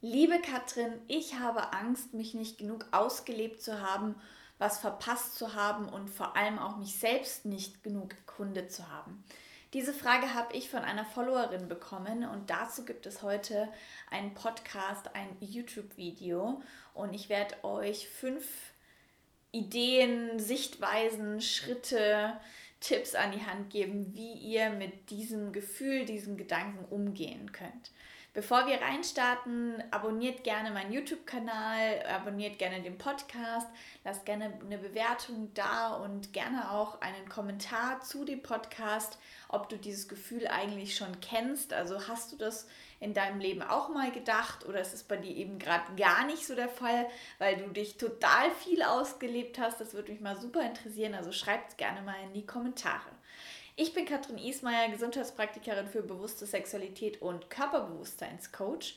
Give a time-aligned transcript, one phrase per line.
[0.00, 4.14] Liebe Katrin, ich habe Angst, mich nicht genug ausgelebt zu haben,
[4.56, 9.24] was verpasst zu haben und vor allem auch mich selbst nicht genug erkundet zu haben.
[9.74, 13.68] Diese Frage habe ich von einer Followerin bekommen und dazu gibt es heute
[14.08, 16.62] einen Podcast, ein YouTube-Video
[16.94, 18.46] und ich werde euch fünf
[19.50, 22.38] Ideen, Sichtweisen, Schritte,
[22.78, 27.90] Tipps an die Hand geben, wie ihr mit diesem Gefühl, diesem Gedanken umgehen könnt.
[28.38, 33.66] Bevor wir reinstarten, abonniert gerne meinen YouTube-Kanal, abonniert gerne den Podcast,
[34.04, 39.76] lasst gerne eine Bewertung da und gerne auch einen Kommentar zu dem Podcast, ob du
[39.76, 41.72] dieses Gefühl eigentlich schon kennst.
[41.72, 42.68] Also hast du das
[43.00, 46.46] in deinem Leben auch mal gedacht oder ist es bei dir eben gerade gar nicht
[46.46, 47.08] so der Fall,
[47.40, 49.80] weil du dich total viel ausgelebt hast?
[49.80, 51.16] Das würde mich mal super interessieren.
[51.16, 53.10] Also schreibt es gerne mal in die Kommentare.
[53.80, 58.96] Ich bin Katrin Ismaier, Gesundheitspraktikerin für bewusste Sexualität und Körperbewusstseinscoach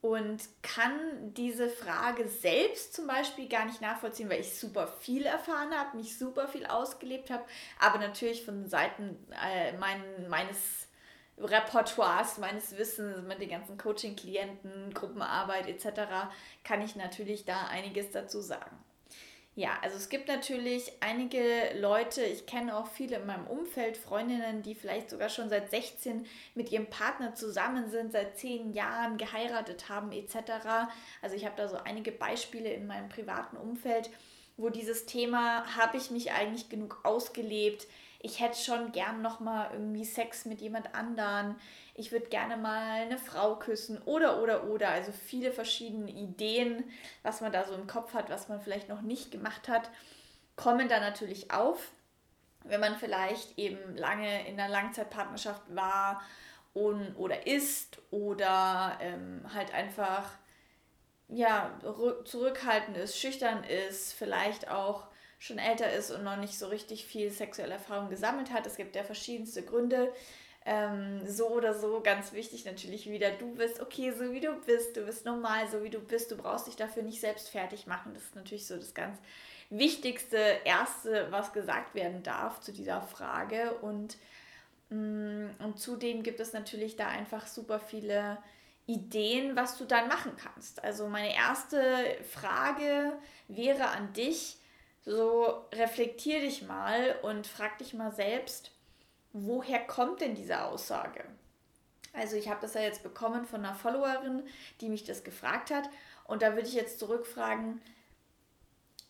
[0.00, 5.74] und kann diese Frage selbst zum Beispiel gar nicht nachvollziehen, weil ich super viel erfahren
[5.74, 7.44] habe, mich super viel ausgelebt habe,
[7.78, 10.88] aber natürlich von Seiten äh, mein, meines
[11.36, 16.30] Repertoires, meines Wissens mit den ganzen Coaching-Klienten, Gruppenarbeit etc.
[16.64, 18.82] kann ich natürlich da einiges dazu sagen.
[19.58, 21.40] Ja, also es gibt natürlich einige
[21.80, 26.26] Leute, ich kenne auch viele in meinem Umfeld, Freundinnen, die vielleicht sogar schon seit 16
[26.54, 30.86] mit ihrem Partner zusammen sind, seit 10 Jahren geheiratet haben etc.
[31.22, 34.10] Also ich habe da so einige Beispiele in meinem privaten Umfeld,
[34.56, 37.88] wo dieses Thema, habe ich mich eigentlich genug ausgelebt?
[38.20, 41.56] Ich hätte schon gern nochmal irgendwie Sex mit jemand anderen
[41.98, 44.90] ich würde gerne mal eine Frau küssen oder, oder, oder.
[44.90, 46.84] Also viele verschiedene Ideen,
[47.24, 49.90] was man da so im Kopf hat, was man vielleicht noch nicht gemacht hat,
[50.54, 51.90] kommen da natürlich auf.
[52.62, 56.22] Wenn man vielleicht eben lange in einer Langzeitpartnerschaft war
[56.72, 60.30] und, oder ist oder ähm, halt einfach
[61.28, 61.78] ja,
[62.24, 65.08] zurückhaltend ist, schüchtern ist, vielleicht auch
[65.38, 68.66] schon älter ist und noch nicht so richtig viel sexuelle Erfahrung gesammelt hat.
[68.66, 70.12] Es gibt ja verschiedenste Gründe,
[70.66, 74.96] ähm, so oder so ganz wichtig natürlich wieder, du bist okay, so wie du bist,
[74.96, 78.12] du bist normal, so wie du bist, du brauchst dich dafür nicht selbst fertig machen.
[78.12, 79.18] Das ist natürlich so das ganz
[79.70, 83.74] Wichtigste, Erste, was gesagt werden darf zu dieser Frage.
[83.80, 84.16] Und,
[84.88, 88.38] mm, und zudem gibt es natürlich da einfach super viele
[88.86, 90.82] Ideen, was du dann machen kannst.
[90.82, 91.78] Also meine erste
[92.30, 93.12] Frage
[93.48, 94.57] wäre an dich,
[95.08, 98.72] so reflektier dich mal und frag dich mal selbst,
[99.32, 101.24] woher kommt denn diese Aussage?
[102.12, 104.42] Also ich habe das ja jetzt bekommen von einer Followerin,
[104.80, 105.88] die mich das gefragt hat.
[106.24, 107.80] Und da würde ich jetzt zurückfragen,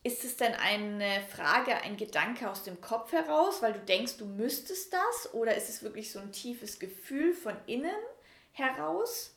[0.04, 4.24] ist es denn eine Frage, ein Gedanke aus dem Kopf heraus, weil du denkst, du
[4.24, 5.34] müsstest das?
[5.34, 7.90] Oder ist es wirklich so ein tiefes Gefühl von innen
[8.52, 9.34] heraus?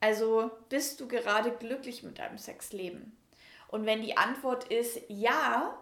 [0.00, 3.16] Also bist du gerade glücklich mit deinem Sexleben?
[3.70, 5.78] Und wenn die Antwort ist ja,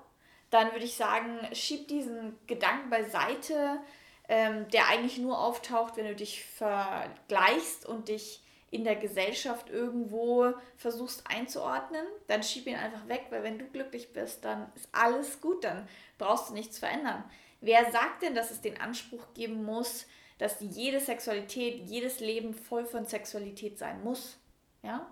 [0.51, 3.81] dann würde ich sagen, schieb diesen Gedanken beiseite,
[4.29, 10.53] ähm, der eigentlich nur auftaucht, wenn du dich vergleichst und dich in der Gesellschaft irgendwo
[10.77, 15.41] versuchst einzuordnen, dann schieb ihn einfach weg, weil wenn du glücklich bist, dann ist alles
[15.41, 15.89] gut, dann
[16.19, 17.25] brauchst du nichts verändern.
[17.63, 20.07] Wer sagt denn, dass es den Anspruch geben muss,
[20.37, 24.39] dass jede Sexualität, jedes Leben voll von Sexualität sein muss?
[24.83, 25.11] Ja?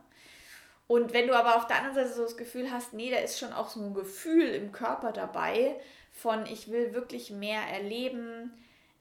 [0.88, 3.38] Und wenn du aber auf der anderen Seite so das Gefühl hast, nee, da ist
[3.38, 5.80] schon auch so ein Gefühl im Körper dabei
[6.12, 8.52] von, ich will wirklich mehr erleben,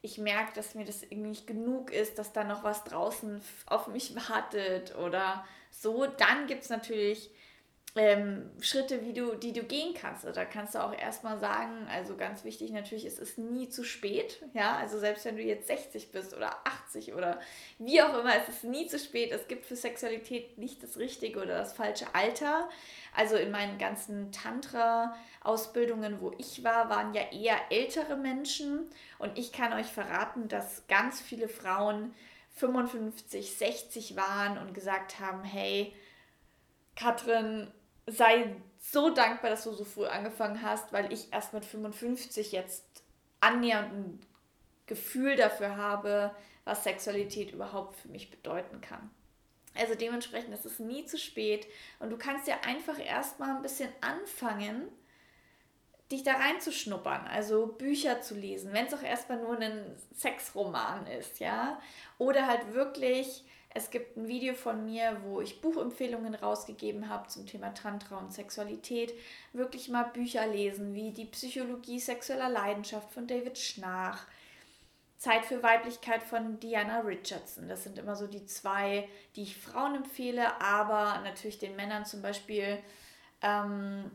[0.02, 3.88] ich merke, dass mir das irgendwie nicht genug ist, dass da noch was draußen auf
[3.88, 7.30] mich wartet oder so, dann gibt es natürlich
[7.98, 10.26] ähm, Schritte, wie du, die du gehen kannst.
[10.26, 13.86] Also da kannst du auch erstmal sagen, also ganz wichtig natürlich, es ist nie zu
[13.86, 14.44] spät.
[14.54, 17.40] Ja, also selbst wenn du jetzt 60 bist oder 80 oder
[17.80, 19.32] wie auch immer, es ist nie zu spät.
[19.32, 22.70] Es gibt für Sexualität nicht das richtige oder das falsche Alter.
[23.16, 28.90] Also in meinen ganzen Tantra-Ausbildungen, wo ich war, waren ja eher ältere Menschen.
[29.20, 32.14] Und ich kann euch verraten, dass ganz viele Frauen
[32.56, 35.94] 55, 60 waren und gesagt haben, hey,
[36.98, 37.72] Katrin,
[38.08, 42.86] sei so dankbar, dass du so früh angefangen hast, weil ich erst mit 55 jetzt
[43.40, 44.20] annähernd ein
[44.86, 49.10] Gefühl dafür habe, was Sexualität überhaupt für mich bedeuten kann.
[49.78, 51.68] Also dementsprechend ist es nie zu spät
[52.00, 54.88] und du kannst ja einfach erstmal ein bisschen anfangen,
[56.12, 61.40] dich da reinzuschnuppern, also Bücher zu lesen, wenn es auch erstmal nur ein Sexroman ist,
[61.40, 61.80] ja,
[62.20, 63.44] oder halt wirklich
[63.76, 68.32] es gibt ein Video von mir, wo ich Buchempfehlungen rausgegeben habe zum Thema Tantra und
[68.32, 69.14] Sexualität.
[69.52, 74.20] Wirklich mal Bücher lesen, wie Die Psychologie sexueller Leidenschaft von David Schnarch.
[75.18, 77.68] Zeit für Weiblichkeit von Diana Richardson.
[77.68, 82.22] Das sind immer so die zwei, die ich Frauen empfehle, aber natürlich den Männern zum
[82.22, 82.80] Beispiel
[83.42, 84.10] ähm,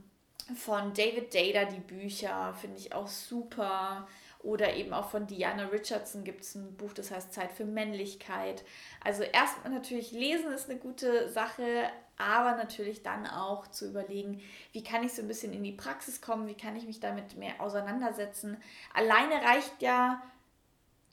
[0.57, 4.09] von David Data die Bücher finde ich auch super.
[4.43, 8.65] Oder eben auch von Diana Richardson gibt es ein Buch, das heißt Zeit für Männlichkeit.
[9.05, 14.41] Also erstmal natürlich lesen ist eine gute Sache, aber natürlich dann auch zu überlegen,
[14.73, 17.37] wie kann ich so ein bisschen in die Praxis kommen, wie kann ich mich damit
[17.37, 18.57] mehr auseinandersetzen.
[18.95, 20.23] Alleine reicht ja,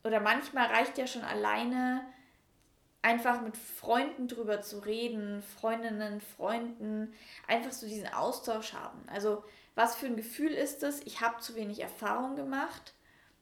[0.05, 2.05] oder manchmal reicht ja schon alleine,
[3.01, 7.13] einfach mit Freunden drüber zu reden, Freundinnen, Freunden,
[7.45, 9.01] einfach so diesen Austausch haben.
[9.07, 9.43] Also
[9.75, 11.01] was für ein Gefühl ist es?
[11.05, 12.93] Ich habe zu wenig Erfahrung gemacht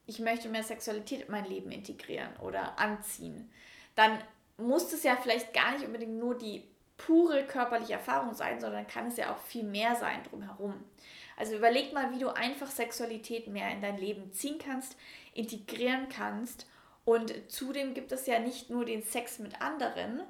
[0.08, 3.52] ich möchte mehr Sexualität in mein Leben integrieren oder anziehen,
[3.96, 4.20] dann
[4.58, 6.64] muss es ja vielleicht gar nicht unbedingt nur die
[6.98, 10.74] pure körperliche Erfahrung sein, sondern kann es ja auch viel mehr sein drumherum.
[11.38, 14.96] Also überleg mal, wie du einfach Sexualität mehr in dein Leben ziehen kannst,
[15.34, 16.68] integrieren kannst.
[17.04, 20.22] Und zudem gibt es ja nicht nur den Sex mit anderen,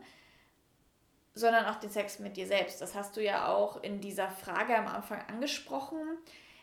[1.36, 2.82] sondern auch den Sex mit dir selbst.
[2.82, 6.00] Das hast du ja auch in dieser Frage am Anfang angesprochen.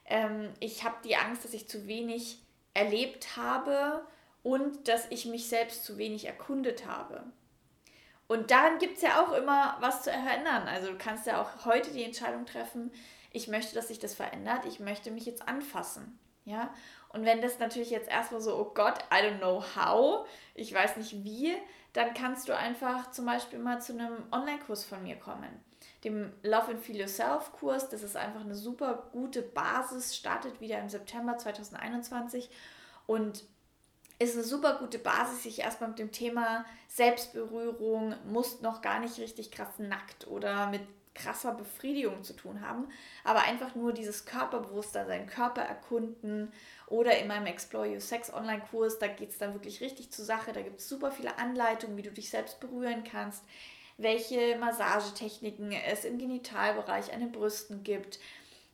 [0.07, 2.42] Ähm, ich habe die Angst, dass ich zu wenig
[2.75, 4.05] erlebt habe
[4.43, 7.25] und dass ich mich selbst zu wenig erkundet habe.
[8.29, 10.67] Und daran gibt es ja auch immer was zu erinnern.
[10.67, 12.91] Also du kannst ja auch heute die Entscheidung treffen,
[13.31, 16.19] ich möchte, dass sich das verändert, ich möchte mich jetzt anfassen.
[16.45, 16.73] Ja?
[17.09, 20.97] Und wenn das natürlich jetzt erstmal so, oh Gott, I don't know how, ich weiß
[20.97, 21.55] nicht wie,
[21.93, 25.63] dann kannst du einfach zum Beispiel mal zu einem Online-Kurs von mir kommen.
[26.05, 27.89] Dem Love and Feel Yourself Kurs.
[27.89, 32.51] Das ist einfach eine super gute Basis, startet wieder im September 2021
[33.07, 33.45] und
[34.19, 39.19] ist eine super gute Basis, sich erstmal mit dem Thema Selbstberührung, muss noch gar nicht
[39.19, 40.83] richtig krass nackt oder mit
[41.15, 42.89] krasser Befriedigung zu tun haben,
[43.25, 46.53] aber einfach nur dieses Körperbewusstsein, seinen Körper erkunden
[46.87, 50.53] oder in meinem Explore Your Sex Online-Kurs, da geht es dann wirklich richtig zur Sache,
[50.53, 53.45] da gibt es super viele Anleitungen, wie du dich selbst berühren kannst,
[53.99, 58.19] welche Massagetechniken es im Genitalbereich an den Brüsten gibt,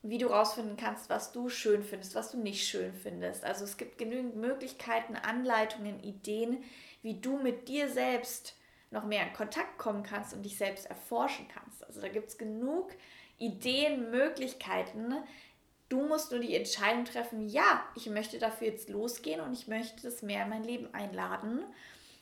[0.03, 3.45] wie du rausfinden kannst, was du schön findest, was du nicht schön findest.
[3.45, 6.63] Also es gibt genügend Möglichkeiten, Anleitungen, Ideen,
[7.03, 8.55] wie du mit dir selbst
[8.91, 11.85] noch mehr in Kontakt kommen kannst und dich selbst erforschen kannst.
[11.85, 12.93] Also da gibt es genug
[13.39, 15.15] Ideen, Möglichkeiten.
[15.89, 20.03] Du musst nur die Entscheidung treffen, ja, ich möchte dafür jetzt losgehen und ich möchte
[20.03, 21.65] das mehr in mein Leben einladen.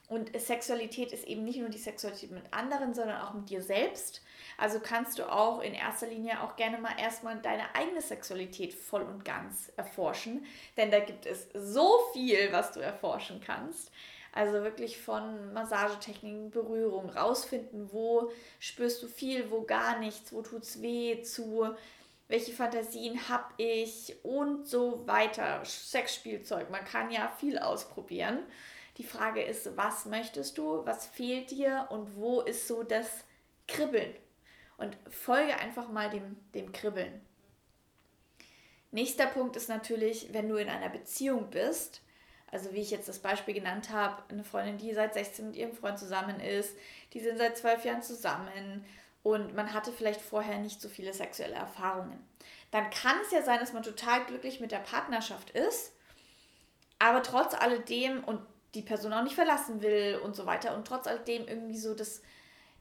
[0.08, 4.23] Und Sexualität ist eben nicht nur die Sexualität mit anderen, sondern auch mit dir selbst.
[4.56, 9.03] Also kannst du auch in erster Linie auch gerne mal erstmal deine eigene Sexualität voll
[9.03, 10.47] und ganz erforschen.
[10.76, 13.91] Denn da gibt es so viel, was du erforschen kannst.
[14.32, 18.31] Also wirklich von Massagetechniken, Berührung, rausfinden, wo
[18.61, 21.75] spürst du viel, wo gar nichts, wo tut es weh, zu
[22.29, 25.64] welche Fantasien habe ich und so weiter.
[25.64, 28.41] Sexspielzeug, man kann ja viel ausprobieren.
[28.97, 33.25] Die Frage ist, was möchtest du, was fehlt dir und wo ist so das
[33.69, 34.15] Kribbeln?
[34.79, 37.21] Und folge einfach mal dem, dem Kribbeln.
[38.91, 42.03] Nächster Punkt ist natürlich, wenn du in einer Beziehung bist,
[42.51, 45.75] also wie ich jetzt das Beispiel genannt habe, eine Freundin, die seit 16 mit ihrem
[45.75, 46.77] Freund zusammen ist,
[47.13, 48.85] die sind seit zwölf Jahren zusammen
[49.23, 52.25] und man hatte vielleicht vorher nicht so viele sexuelle Erfahrungen.
[52.71, 55.93] Dann kann es ja sein, dass man total glücklich mit der Partnerschaft ist,
[56.99, 58.41] aber trotz alledem und
[58.76, 62.23] die Person auch nicht verlassen will und so weiter und trotz alledem irgendwie so das,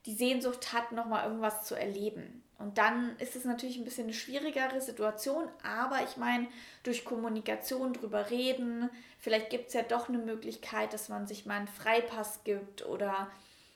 [0.06, 2.44] die Sehnsucht hat, nochmal irgendwas zu erleben.
[2.57, 6.47] Und dann ist es natürlich ein bisschen eine schwierigere Situation, aber ich meine,
[6.83, 11.56] durch Kommunikation drüber reden, vielleicht gibt es ja doch eine Möglichkeit, dass man sich mal
[11.56, 13.30] einen Freipass gibt oder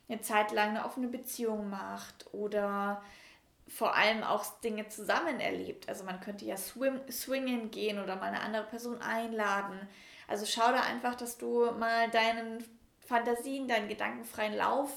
[0.07, 3.01] eine Zeit lang eine offene Beziehung macht oder
[3.67, 5.89] vor allem auch Dinge zusammen erlebt.
[5.89, 9.77] Also man könnte ja swim, swingen gehen oder mal eine andere Person einladen.
[10.29, 12.63] Also schau da einfach, dass du mal deinen
[13.05, 14.91] Fantasien, deinen gedankenfreien Lauf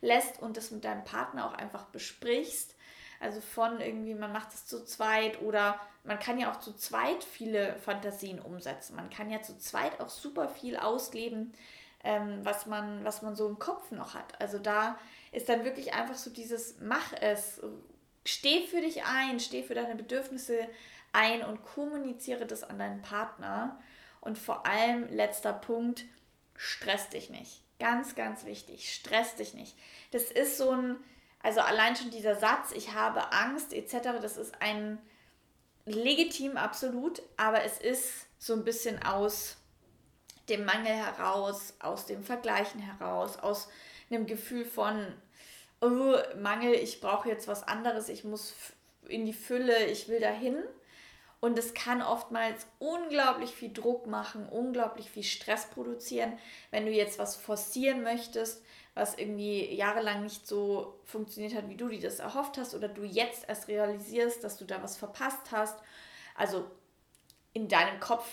[0.00, 2.74] lässt und das mit deinem Partner auch einfach besprichst
[3.24, 7.24] also von irgendwie, man macht es zu zweit oder man kann ja auch zu zweit
[7.24, 8.96] viele Fantasien umsetzen.
[8.96, 11.54] Man kann ja zu zweit auch super viel ausleben,
[12.02, 14.38] ähm, was, man, was man so im Kopf noch hat.
[14.42, 14.98] Also da
[15.32, 17.62] ist dann wirklich einfach so dieses, mach es,
[18.26, 20.68] steh für dich ein, steh für deine Bedürfnisse
[21.14, 23.80] ein und kommuniziere das an deinen Partner.
[24.24, 26.04] Und vor allem, letzter Punkt,
[26.56, 27.62] stress dich nicht.
[27.78, 29.76] Ganz, ganz wichtig, stress dich nicht.
[30.12, 30.96] Das ist so ein,
[31.42, 34.98] also allein schon dieser Satz, ich habe Angst etc., das ist ein
[35.84, 39.56] legitim absolut, aber es ist so ein bisschen aus
[40.48, 43.68] dem Mangel heraus, aus dem Vergleichen heraus, aus
[44.10, 45.06] einem Gefühl von
[45.80, 48.54] oh, Mangel, ich brauche jetzt was anderes, ich muss
[49.08, 50.56] in die Fülle, ich will dahin.
[51.44, 56.38] Und es kann oftmals unglaublich viel Druck machen, unglaublich viel Stress produzieren,
[56.70, 61.88] wenn du jetzt was forcieren möchtest, was irgendwie jahrelang nicht so funktioniert hat, wie du
[61.88, 65.78] dir das erhofft hast, oder du jetzt erst realisierst, dass du da was verpasst hast.
[66.34, 66.64] Also
[67.52, 68.26] in deinem Kopf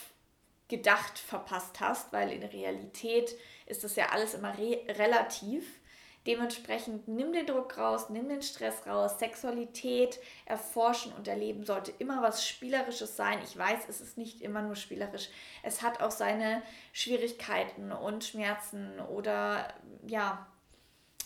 [0.68, 5.81] gedacht verpasst hast, weil in Realität ist das ja alles immer re relativ.
[6.26, 9.18] Dementsprechend nimm den Druck raus, nimm den Stress raus.
[9.18, 13.40] Sexualität erforschen und erleben sollte immer was Spielerisches sein.
[13.42, 15.28] Ich weiß, es ist nicht immer nur spielerisch.
[15.64, 16.62] Es hat auch seine
[16.92, 19.66] Schwierigkeiten und Schmerzen oder
[20.06, 20.46] ja,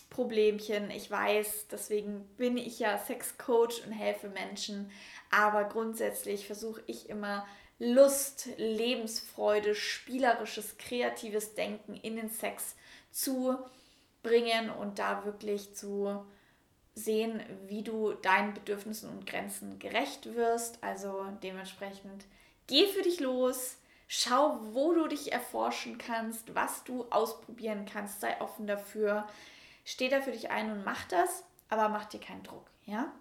[0.08, 0.90] Problemchen.
[0.90, 4.90] Ich weiß, deswegen bin ich ja Sexcoach und helfe Menschen.
[5.30, 7.46] Aber grundsätzlich versuche ich immer
[7.78, 12.76] Lust, Lebensfreude, spielerisches, kreatives Denken in den Sex
[13.10, 13.58] zu
[14.26, 16.26] bringen und da wirklich zu
[16.94, 20.82] sehen, wie du deinen Bedürfnissen und Grenzen gerecht wirst.
[20.82, 22.24] Also dementsprechend
[22.66, 23.76] geh für dich los,
[24.08, 29.28] schau, wo du dich erforschen kannst, was du ausprobieren kannst, sei offen dafür,
[29.84, 33.12] steh da für dich ein und mach das, aber mach dir keinen Druck, ja?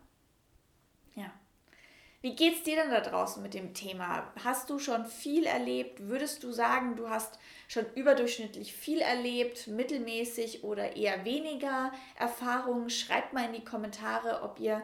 [2.26, 4.28] Wie geht's dir denn da draußen mit dem Thema?
[4.44, 6.00] Hast du schon viel erlebt?
[6.08, 12.90] Würdest du sagen, du hast schon überdurchschnittlich viel erlebt, mittelmäßig oder eher weniger Erfahrungen?
[12.90, 14.82] Schreibt mal in die Kommentare, ob ihr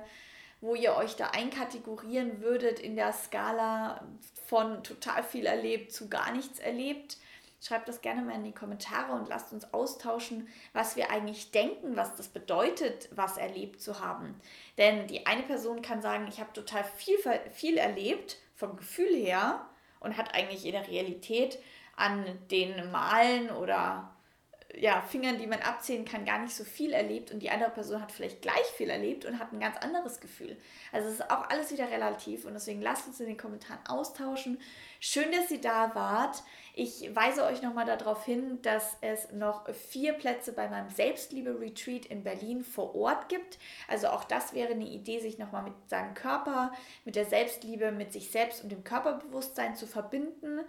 [0.63, 4.05] wo ihr euch da einkategorieren würdet in der Skala
[4.45, 7.17] von total viel erlebt zu gar nichts erlebt.
[7.63, 11.95] Schreibt das gerne mal in die Kommentare und lasst uns austauschen, was wir eigentlich denken,
[11.95, 14.33] was das bedeutet, was erlebt zu haben.
[14.79, 17.17] Denn die eine Person kann sagen, ich habe total viel,
[17.51, 19.67] viel erlebt vom Gefühl her
[19.99, 21.59] und hat eigentlich in der Realität
[21.95, 24.11] an den Malen oder
[24.79, 28.01] ja, Fingern, die man abzählen kann, gar nicht so viel erlebt und die andere Person
[28.01, 30.57] hat vielleicht gleich viel erlebt und hat ein ganz anderes Gefühl.
[30.91, 34.59] Also es ist auch alles wieder relativ und deswegen lasst uns in den Kommentaren austauschen.
[34.99, 36.43] Schön, dass ihr da wart.
[36.73, 42.23] Ich weise euch nochmal darauf hin, dass es noch vier Plätze bei meinem Selbstliebe-Retreat in
[42.23, 43.57] Berlin vor Ort gibt.
[43.87, 46.71] Also auch das wäre eine Idee, sich nochmal mit seinem Körper,
[47.03, 50.61] mit der Selbstliebe, mit sich selbst und dem Körperbewusstsein zu verbinden.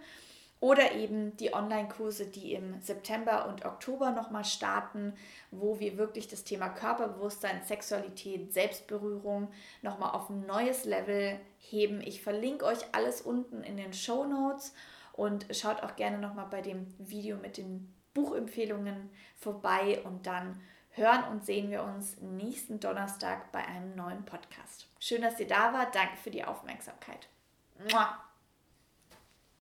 [0.63, 5.13] Oder eben die Online-Kurse, die im September und Oktober nochmal starten,
[5.51, 9.51] wo wir wirklich das Thema Körperbewusstsein, Sexualität, Selbstberührung
[9.81, 11.99] nochmal auf ein neues Level heben.
[11.99, 14.73] Ich verlinke euch alles unten in den Show Notes
[15.11, 21.25] und schaut auch gerne nochmal bei dem Video mit den Buchempfehlungen vorbei und dann hören
[21.29, 24.87] und sehen wir uns nächsten Donnerstag bei einem neuen Podcast.
[24.97, 25.93] Schön, dass ihr da wart.
[25.93, 27.27] Danke für die Aufmerksamkeit.
[27.91, 28.17] Mua.